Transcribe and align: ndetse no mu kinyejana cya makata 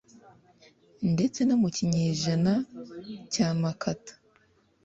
ndetse 1.13 1.39
no 1.47 1.55
mu 1.61 1.69
kinyejana 1.75 2.53
cya 3.33 3.47
makata 3.61 4.13